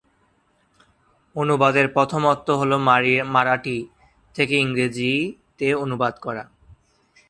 অনুবাদের 1.35 1.87
প্রথম 1.87 2.21
অর্থ 2.25 2.47
হলো 2.51 2.75
মারাঠি 3.25 3.77
থেকে 4.35 4.55
ইংরেজি 4.57 5.11
তে 5.57 5.67
অনুবাদ 5.75 6.13
করা। 6.19 6.43